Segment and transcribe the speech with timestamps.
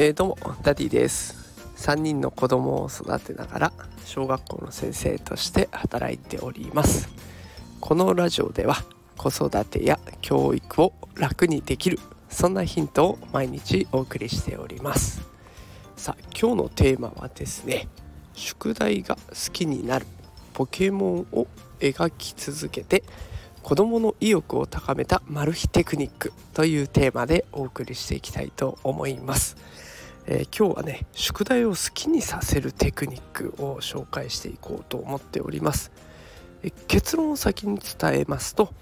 [0.00, 1.34] えー、どうもダディです。
[1.78, 3.72] 3人の子供を育てながら
[4.04, 7.08] 小学校の先生として働いております。
[7.80, 8.76] このラジオでは
[9.16, 11.98] 子育てや教育を楽にできる
[12.28, 15.20] そんなヒントを毎日お送りしております。
[15.96, 17.88] さあ今日のテーマはですね
[18.34, 20.06] 宿題が好きになる
[20.52, 21.48] ポケモンを
[21.80, 23.02] 描き続けて
[23.68, 29.58] 子どもの意欲を高めたマル秘テクニックというテーマでお送りしていきたいと思います、
[30.26, 35.92] えー、今日はね宿題を好きにさせるテクニックを紹介していこうと思っております、
[36.62, 38.72] え結論を先に伝えますと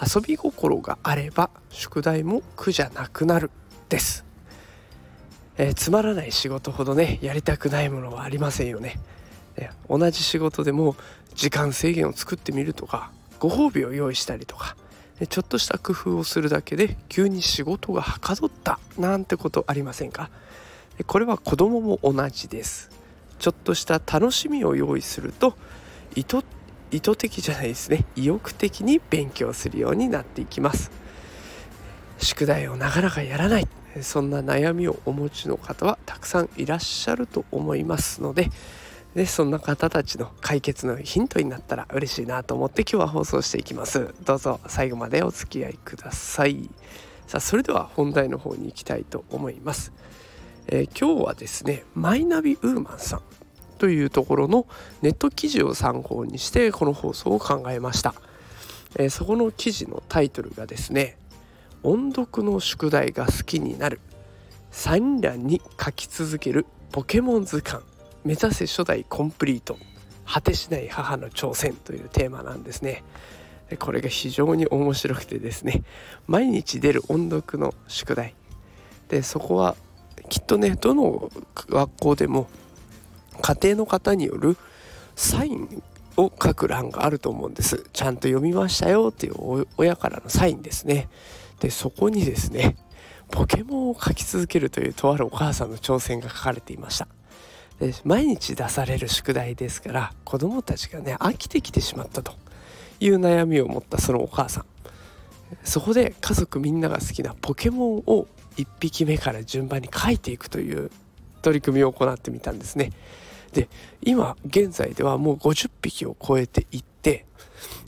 [0.00, 3.50] 遊び心があれば宿題も苦じゃなくなる
[3.88, 4.24] です、
[5.58, 9.00] えー、つまらない仕事ほどねやりたくないものはありませんよね。
[9.88, 10.94] 同じ仕事でも
[11.34, 13.10] 時間制限を作ってみるとか
[13.42, 14.76] ご褒美を用意したりとか
[15.28, 20.30] ちょっとした工夫をするだけで急に仕事がはかどったなんてことありませんか？
[21.08, 22.88] これは子供も同じです。
[23.40, 25.56] ちょっとした楽しみを用意すると
[26.14, 26.44] 意図
[26.92, 28.04] 意図的じゃないですね。
[28.14, 30.92] 意欲的に勉強するようになっていきます。
[32.18, 33.66] 宿題をなかなかやらない。
[34.02, 38.50] そんな悩みをお持ちの方はたくさんいらっしゃると思いますので
[39.14, 44.14] でそんな方たちの解決のヒントになったら嬉しいなと思って今日は放送していきます。
[44.24, 46.70] どうぞ最後までお付き合いください。
[47.26, 49.92] さあそれでは本題の方に行きたいと思います、
[50.66, 53.22] えー、今日はですねマイナビウーマンさん。
[53.78, 54.66] というところの
[55.02, 58.14] ネット記事を参考にしてこの放送を考えました、
[58.96, 61.18] えー、そこの記事のタイトルがですね
[61.82, 64.00] 音読の宿題が好きになる。
[64.70, 67.84] サイン欄に書き続けるポケモン図鑑。
[68.24, 69.76] 目指せ初代コンプリート。
[70.24, 73.02] 果てしない母の挑戦というテーマなんですね。
[73.78, 75.82] これが非常に面白くてですね。
[76.26, 78.34] 毎日出る音読の宿題。
[79.08, 79.76] でそこは
[80.28, 81.30] きっとねどの
[81.68, 82.48] 学校でも
[83.40, 84.56] 家庭の方による
[85.16, 85.82] サイン
[86.16, 87.84] を書く欄があると思うんです。
[87.92, 91.08] ちゃんと読みましたよっていう親からのサインですね。
[91.60, 92.76] でそこにですね
[93.30, 97.08] ポケモンを書き続けるというとあるお母さんの挑戦が書かれていました。
[98.04, 102.34] 毎日出される宿題ですから子どもたちがね飽きてきてしまったと
[103.00, 104.64] いう悩みを持ったそのお母さん
[105.64, 108.26] そこで家族みんなが好きなポケモンを
[108.56, 110.90] 1匹目から順番に描いていくという
[111.42, 112.92] 取り組みを行ってみたんですね。
[113.52, 113.68] で
[114.02, 117.26] 今現在ではもう50匹を超えていって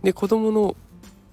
[0.02, 0.76] で子どもの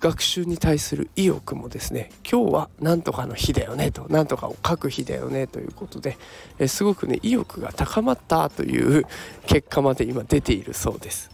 [0.01, 6.17] 学習に対する意欲もですね今日はなんとかの日だよねとなんとかを書く日だよねということで
[6.57, 9.05] えすごくね意欲が高まったという
[9.45, 11.29] 結果まで今出ているそうです。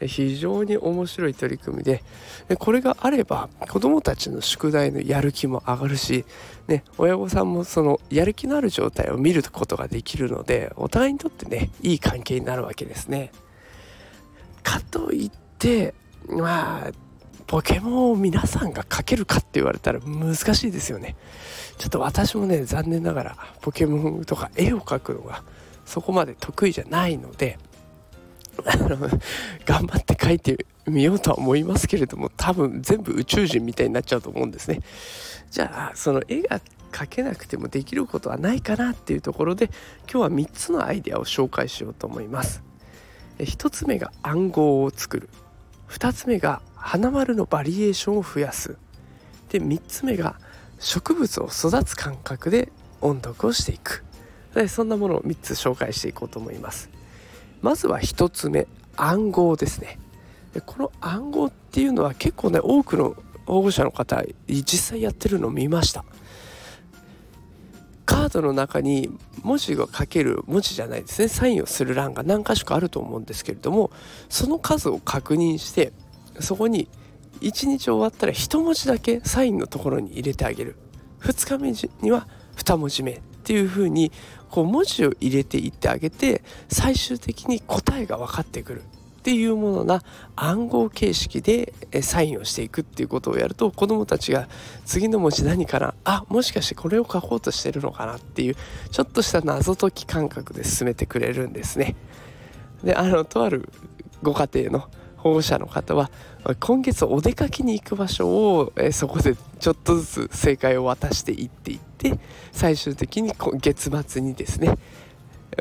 [0.00, 2.02] 非常に面白い取り組みで
[2.58, 6.26] これがあれば子どもたちの宿題のやる気も上がるし、
[6.66, 13.30] ね、親御さんもそのやる気のある状態を見ることができるのでお互いにとってねいい関係になるわけですね。
[14.62, 15.94] かといって
[16.28, 16.92] まあ
[17.46, 21.16] ポケモンを皆さんが描けるかって言われたら難しいですよね。
[21.78, 25.42] ちょっと私もね残念ながらポケモンとか絵を描くのが
[25.84, 27.58] そこまで得意じゃないので
[29.66, 34.80] 頑張って描いてみようとは思いますけれども多分全部宇宙人みたいになっちゃうと思うんですね。
[35.50, 36.60] じゃあその絵が
[36.92, 39.66] 描けなくてもできることはないかなっていうところで
[40.10, 42.62] 今日は3つのアイデアを紹介しようと思います。
[43.38, 45.28] 1つ目が暗号を作る。
[45.88, 48.76] 2つ目が花丸のバリエーションを増やす。
[49.48, 50.36] で3つ目が
[50.78, 54.04] 植物を育つ感覚で音読をしていく。
[54.54, 56.90] でそんなものを3つ紹介していこうと思います。
[57.62, 59.98] まずは1つ目暗号ですね。
[60.52, 63.16] でこの暗号っていうのは結構ね多くの
[63.46, 66.04] 保護者の方実際やってるのを見ました。
[68.04, 69.08] カードの中に
[69.42, 71.28] 文字が書ける文字じゃないですね。
[71.28, 73.90] サインをする欄が何箇所かあると思うんですけれども
[74.28, 75.94] その数を確認して
[76.40, 76.88] そこに
[77.40, 80.76] 1日終わったら1文字だけサインのところに入れてあげる
[81.20, 81.72] 2日目
[82.02, 84.12] には2文字目っていう風に
[84.50, 88.86] こう文字を入れていってあげて最終的に答えが分かってくるっ
[89.24, 90.02] ていうものな
[90.36, 91.72] 暗号形式で
[92.02, 94.48] サインをしていくっていうことをやると子どもたちが
[94.84, 98.56] 次の文字何かなあもしかしてこれを書こうとしてるのかなっていう
[98.90, 101.96] ちょっとした謎解き感覚で進めてくれるんですね。
[102.82, 103.70] であのとある
[104.22, 104.88] ご家庭の
[105.24, 106.10] 保護者の方は
[106.60, 112.18] 今月お出かけに行く場所を、えそこでちょっとずつ正解を渡していっていって
[112.52, 114.76] 最終的に月末にですね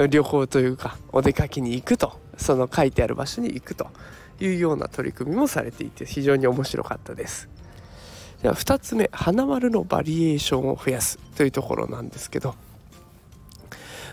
[0.10, 3.88] 旅行というかお出かけに行くとその書いてある場所に行くと
[4.42, 7.48] いうような取り組みもされていて非常に面白かったです。
[8.42, 12.56] では2つ目花丸のバリエーションを増やすというところなんですけど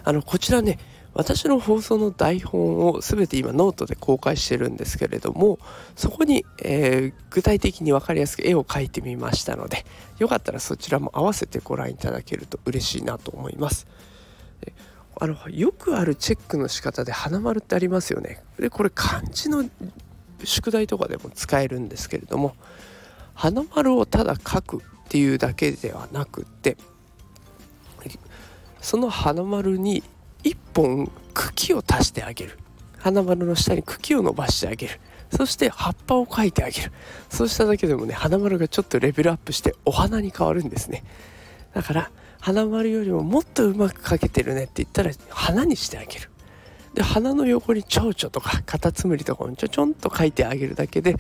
[0.04, 0.78] あのこちらね
[1.12, 5.58] 私の放送の台本を全て今ノートで公開してるんですけれども
[5.96, 9.84] そこに、えー、具体的に分かりやすく絵を描いてみましたので
[10.18, 13.86] よかったらそちらも合わせてご覧いただけると嬉しいなと思います。
[15.22, 18.42] あのよくあるチェックの仕方で花丸ってありますよね。
[18.58, 19.68] でこれ漢字の
[20.44, 22.54] 宿題とかでも使えるんですけれども
[23.34, 26.78] 花丸をただ書くっていうだけではなくって
[28.80, 30.02] その花丸に
[30.44, 32.58] 1本茎を足してあげる。
[32.98, 35.00] 花丸の下に茎を伸ばしてあげる。
[35.30, 36.92] そして葉っぱを描いてあげる。
[37.28, 41.04] そうしただけでもね花丸がちょっとレベルアップしてお花に変わるんですね。
[41.72, 42.10] だから
[42.40, 46.30] 花丸よりももっとうまく描けてるねって言ったら花にしてあげる。
[46.94, 51.16] で花の横に蝶々とかカタツムリとかをちょちょんと描いてあげるだけで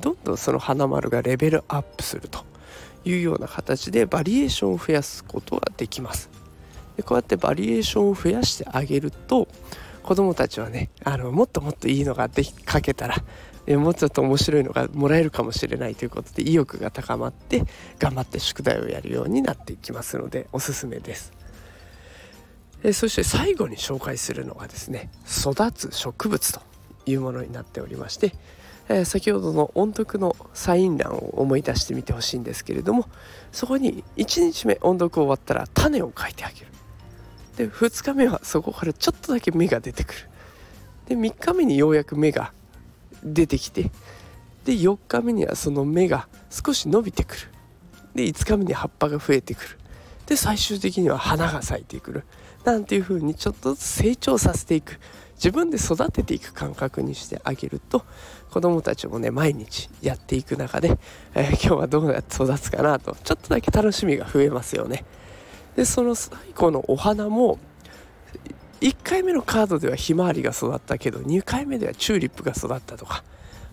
[0.00, 2.44] どんどんその花丸がレベルアップすると
[3.06, 6.28] いうような形でバリエーションを増やすことができます。
[6.96, 9.48] でこうやってバリエーションを増やしてあげると
[10.02, 13.16] 子どもたちはねあのもっともっといいのができかけたら
[13.66, 17.64] もうちょっと面白いのがもらえるかもしれないということで意欲が高まって
[17.98, 21.32] 頑張って宿題をやるようになっていきますのでおすすめです。
[22.82, 26.60] えそして最後に紹介するのがですね育つ植物と
[27.06, 28.34] いうものになっておりまして、
[28.90, 33.08] え、先ほどの音読のサイン欄を思い出してみてほしいんですけれども
[33.52, 36.66] そこに1日目音読終わったら種を書いてあげる
[37.56, 40.20] で2日目はそこからちょっとだけ芽が出てくる。
[41.06, 42.52] で3日目にようやく芽が
[43.22, 43.90] 出てきて
[44.64, 47.40] で4日目にはその芽が少し伸びてくる。
[48.14, 49.78] で5日目に葉っぱが増えてくる。
[50.26, 52.24] で最終的には花が咲いてくる。
[52.64, 54.98] なんていう風にちょっとずつ成長させていく。
[55.34, 58.04] 自分で育てていく感覚にしてあげると
[58.50, 60.96] 子どもたちもね毎日やっていく中で、
[61.34, 65.04] えー、今日はどうやって育つかなとちょっとだけ楽しみが増えますよね。
[65.76, 67.58] でその最後のお花も
[68.80, 73.24] 1回目のカードではひまわりが育ったけど2回目ではチューリップが育ったとか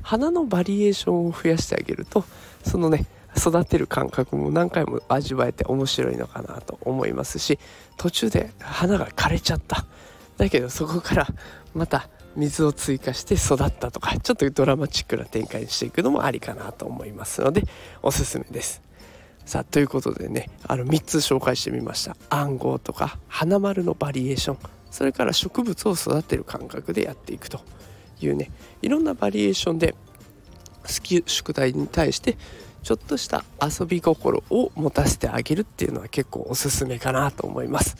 [0.01, 2.24] 花のバリエーションを増やしてあげると
[2.63, 3.06] そのね
[3.38, 7.59] 育てる感覚も何回も味わえて面白いのかなと思いますし
[7.98, 9.86] 途中で花が枯れちゃった
[10.38, 11.27] だけどそこから
[11.74, 17.63] また水を追加して育ったとかちょっとドラマチックな展開にしていくのもありかなと思いますので
[18.01, 18.81] おすすめです。
[19.45, 22.15] さあということでねあの3つ紹介してみました。
[22.29, 24.57] 暗号とか花丸のバリエーション。
[24.91, 27.61] それから植物を育てる感覚でやっていくと
[28.19, 28.51] いうね
[28.81, 29.95] いろんなバリエーションで
[30.83, 32.38] 好き宿題に対して
[32.83, 37.95] ちょっとした遊び心を持たせてあげるっていうのは結構おすすめかなと思います。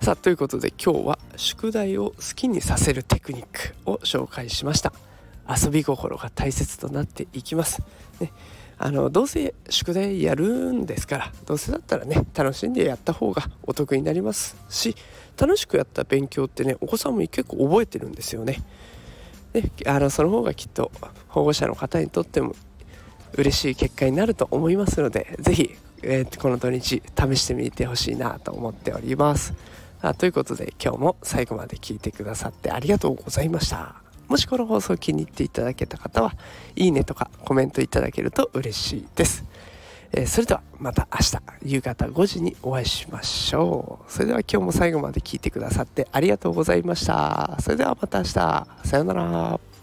[0.00, 4.92] さあということで今日は宿題を好きにさせるテクニックを紹介しました。
[5.48, 7.82] 遊び心が大切となっていきます、
[8.20, 8.32] ね。
[8.84, 14.94] あのどうせ宿題やるんですからどうせだったらね楽しんでやった方がお得になりますし
[15.38, 18.62] 楽しくやった勉強ってねお子さんも結構覚えてるんですよね。
[19.54, 20.92] であのその方がきっと
[21.28, 22.54] 保護者の方にとっても
[23.38, 29.54] 嬉しい結果になると思いますので是非、えー、この土日試してみてほしいなと思っております。
[30.02, 34.03] あということで今日も最後まで聞いてくださってありがとうございました。
[34.28, 36.34] もしこの放送気に入っていただけた方は
[36.76, 39.44] いいねとかコメントいただけると嬉しいです。
[40.12, 44.12] えー、それではまた明日夕方5時にお会いしましょう。
[44.12, 47.56] それでは今日も最後まで聞いてくださってありがとうございました。
[47.60, 48.32] それではまた明日。
[48.32, 49.73] さようなら。